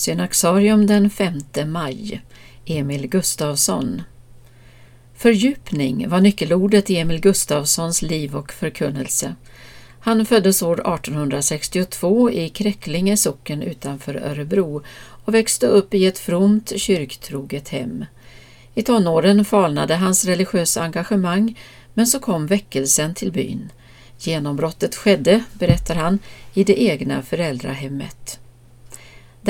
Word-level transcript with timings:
Synaxarium 0.00 0.86
den 0.86 1.10
5 1.10 1.40
maj 1.66 2.22
Emil 2.64 3.06
Gustafsson 3.06 4.02
Fördjupning 5.14 6.08
var 6.08 6.20
nyckelordet 6.20 6.90
i 6.90 6.96
Emil 6.96 7.20
Gustafssons 7.20 8.02
liv 8.02 8.36
och 8.36 8.52
förkunnelse. 8.52 9.34
Han 10.00 10.26
föddes 10.26 10.62
år 10.62 10.94
1862 10.94 12.30
i 12.30 12.48
Kräcklinge 12.48 13.16
socken 13.16 13.62
utanför 13.62 14.14
Örebro 14.14 14.82
och 15.24 15.34
växte 15.34 15.66
upp 15.66 15.94
i 15.94 16.06
ett 16.06 16.18
fromt 16.18 16.72
kyrktroget 16.76 17.68
hem. 17.68 18.04
I 18.74 18.82
tonåren 18.82 19.44
falnade 19.44 19.96
hans 19.96 20.24
religiösa 20.24 20.82
engagemang 20.82 21.58
men 21.94 22.06
så 22.06 22.20
kom 22.20 22.46
väckelsen 22.46 23.14
till 23.14 23.32
byn. 23.32 23.72
Genombrottet 24.18 24.94
skedde, 24.94 25.44
berättar 25.52 25.94
han, 25.94 26.18
i 26.54 26.64
det 26.64 26.82
egna 26.82 27.22
föräldrahemmet. 27.22 28.40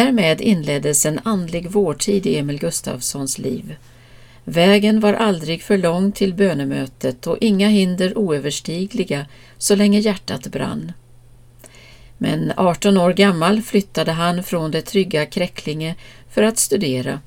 Därmed 0.00 0.40
inleddes 0.40 1.06
en 1.06 1.20
andlig 1.22 1.70
vårtid 1.70 2.26
i 2.26 2.38
Emil 2.38 2.58
Gustafssons 2.58 3.38
liv. 3.38 3.76
Vägen 4.44 5.00
var 5.00 5.14
aldrig 5.14 5.62
för 5.62 5.78
lång 5.78 6.12
till 6.12 6.34
bönemötet 6.34 7.26
och 7.26 7.38
inga 7.40 7.68
hinder 7.68 8.18
oöverstigliga 8.18 9.26
så 9.58 9.74
länge 9.74 9.98
hjärtat 9.98 10.46
brann. 10.46 10.92
Men 12.18 12.52
18 12.56 12.96
år 12.96 13.12
gammal 13.12 13.62
flyttade 13.62 14.12
han 14.12 14.42
från 14.44 14.70
det 14.70 14.82
trygga 14.82 15.26
Kräcklinge 15.26 15.94
för 16.30 16.42
att 16.42 16.58
studera 16.58 17.20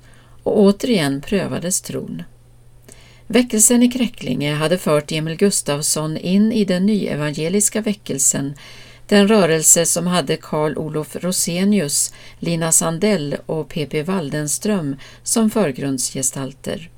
och 0.44 0.60
återigen 0.60 1.22
prövades 1.22 1.82
tron. 1.82 2.24
Väckelsen 3.28 3.84
i 3.84 3.92
Kräcklinge 3.92 4.54
hade 4.54 4.78
fört 4.78 5.12
Emil 5.12 5.36
Gustafsson 5.36 6.18
in 6.18 6.52
i 6.52 6.66
den 6.66 6.86
nyevangeliska 6.86 7.82
väckelsen 7.82 8.54
den 9.14 9.28
rörelse 9.28 9.86
som 9.86 10.08
hade 10.08 10.38
Carl 10.38 10.78
Olof 10.78 11.16
Rosenius, 11.16 12.14
Lina 12.40 12.72
Sandell 12.72 13.38
och 13.46 13.70
P.P. 13.70 14.04
Waldenström 14.04 14.96
som 15.24 15.50
förgrundsgestalter. 15.50 16.90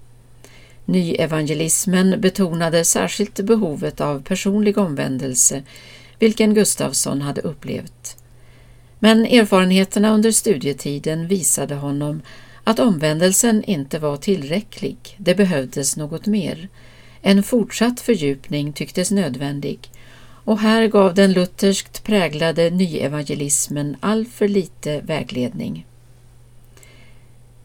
Nyevangelismen 0.86 2.22
betonade 2.22 2.86
särskilt 2.86 3.40
behovet 3.40 4.02
av 4.02 4.22
personlig 4.22 4.78
omvändelse, 4.78 5.64
vilken 6.20 6.54
Gustafsson 6.54 7.22
hade 7.22 7.42
upplevt. 7.42 8.18
Men 9.00 9.26
erfarenheterna 9.26 10.14
under 10.14 10.32
studietiden 10.32 11.28
visade 11.28 11.76
honom 11.76 12.22
att 12.64 12.80
omvändelsen 12.80 13.64
inte 13.64 14.00
var 14.00 14.18
tillräcklig, 14.18 14.98
det 15.18 15.36
behövdes 15.36 15.98
något 15.98 16.26
mer. 16.26 16.70
En 17.22 17.44
fortsatt 17.44 18.02
fördjupning 18.02 18.74
tycktes 18.74 19.12
nödvändig 19.12 19.90
och 20.46 20.60
här 20.60 20.88
gav 20.88 21.14
den 21.14 21.34
lutherskt 21.34 22.04
präglade 22.04 22.70
nyevangelismen 22.70 23.98
alltför 24.00 24.48
lite 24.48 25.02
vägledning. 25.02 25.86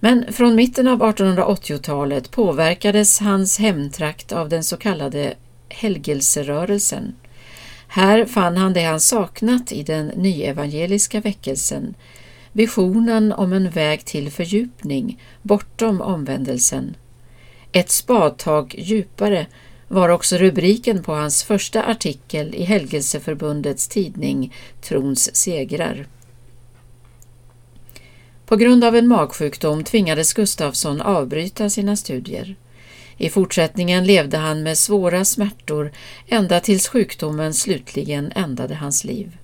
Men 0.01 0.33
från 0.33 0.55
mitten 0.55 0.89
av 0.89 1.03
1880-talet 1.03 2.31
påverkades 2.31 3.21
hans 3.21 3.59
hemtrakt 3.59 4.33
av 4.33 4.49
den 4.49 4.65
så 4.65 4.77
kallade 4.77 5.35
helgelserörelsen. 5.69 7.15
Här 7.89 8.25
fann 8.25 8.57
han 8.57 8.73
det 8.73 8.85
han 8.85 9.01
saknat 9.01 9.73
i 9.73 9.83
den 9.83 10.07
nyevangeliska 10.07 11.21
väckelsen, 11.21 11.95
visionen 12.53 13.33
om 13.33 13.53
en 13.53 13.71
väg 13.71 14.05
till 14.05 14.31
fördjupning 14.31 15.23
bortom 15.43 16.01
omvändelsen. 16.01 16.97
Ett 17.73 17.91
spadtag 17.91 18.75
djupare 18.79 19.47
var 19.91 20.09
också 20.09 20.37
rubriken 20.37 21.03
på 21.03 21.15
hans 21.15 21.43
första 21.43 21.83
artikel 21.83 22.55
i 22.55 22.63
Helgelseförbundets 22.63 23.89
tidning 23.89 24.55
Trons 24.81 25.37
segrar. 25.37 26.07
På 28.47 28.57
grund 28.57 28.85
av 28.85 28.97
en 28.97 29.09
magsjukdom 29.09 29.85
tvingades 29.85 30.33
Gustafsson 30.33 31.01
avbryta 31.01 31.71
sina 31.71 31.97
studier. 31.97 32.57
I 33.17 33.31
fortsättningen 33.31 34.05
levde 34.05 34.37
han 34.37 34.63
med 34.63 34.79
svåra 34.79 35.25
smärtor 35.25 35.93
ända 36.29 36.61
tills 36.61 36.89
sjukdomen 36.89 37.55
slutligen 37.55 38.33
ändade 38.35 38.75
hans 38.75 39.05
liv. 39.05 39.37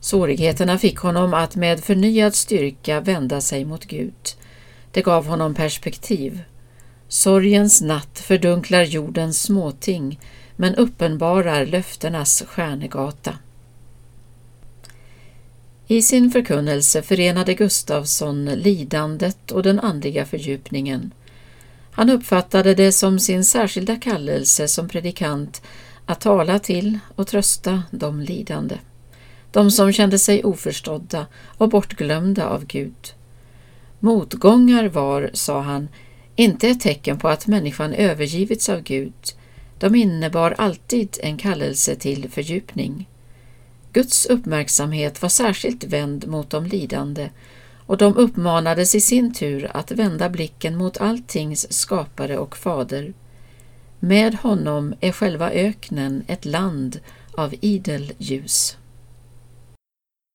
Svårigheterna 0.00 0.78
fick 0.78 0.98
honom 0.98 1.34
att 1.34 1.56
med 1.56 1.84
förnyad 1.84 2.34
styrka 2.34 3.00
vända 3.00 3.40
sig 3.40 3.64
mot 3.64 3.84
Gud. 3.84 4.28
Det 4.92 5.02
gav 5.02 5.26
honom 5.26 5.54
perspektiv. 5.54 6.40
Sorgens 7.12 7.80
natt 7.82 8.18
fördunklar 8.18 8.82
jordens 8.82 9.42
småting 9.42 10.20
men 10.56 10.74
uppenbarar 10.74 11.66
löftenas 11.66 12.42
stjärnegata. 12.46 13.38
I 15.86 16.02
sin 16.02 16.30
förkunnelse 16.30 17.02
förenade 17.02 17.54
Gustavsson 17.54 18.44
lidandet 18.44 19.50
och 19.50 19.62
den 19.62 19.80
andliga 19.80 20.26
fördjupningen. 20.26 21.14
Han 21.90 22.10
uppfattade 22.10 22.74
det 22.74 22.92
som 22.92 23.18
sin 23.18 23.44
särskilda 23.44 23.96
kallelse 23.96 24.68
som 24.68 24.88
predikant 24.88 25.62
att 26.06 26.20
tala 26.20 26.58
till 26.58 26.98
och 27.16 27.26
trösta 27.26 27.82
de 27.90 28.20
lidande, 28.20 28.78
de 29.50 29.70
som 29.70 29.92
kände 29.92 30.18
sig 30.18 30.44
oförstådda 30.44 31.26
och 31.44 31.68
bortglömda 31.68 32.48
av 32.48 32.64
Gud. 32.66 33.14
Motgångar 33.98 34.84
var, 34.84 35.30
sa 35.32 35.60
han, 35.60 35.88
inte 36.36 36.68
ett 36.68 36.80
tecken 36.80 37.18
på 37.18 37.28
att 37.28 37.46
människan 37.46 37.92
övergivits 37.92 38.68
av 38.68 38.82
Gud, 38.82 39.12
de 39.78 39.94
innebar 39.94 40.54
alltid 40.58 41.18
en 41.22 41.36
kallelse 41.36 41.94
till 41.94 42.30
fördjupning. 42.30 43.08
Guds 43.92 44.26
uppmärksamhet 44.26 45.22
var 45.22 45.28
särskilt 45.28 45.84
vänd 45.84 46.28
mot 46.28 46.50
de 46.50 46.66
lidande 46.66 47.30
och 47.86 47.96
de 47.96 48.16
uppmanades 48.16 48.94
i 48.94 49.00
sin 49.00 49.34
tur 49.34 49.70
att 49.74 49.90
vända 49.90 50.28
blicken 50.28 50.76
mot 50.76 50.96
alltings 50.96 51.72
skapare 51.72 52.38
och 52.38 52.56
fader. 52.56 53.12
Med 54.00 54.34
honom 54.34 54.94
är 55.00 55.12
själva 55.12 55.50
öknen 55.50 56.24
ett 56.26 56.44
land 56.44 57.00
av 57.34 57.54
idel 57.60 58.12
ljus. 58.18 58.76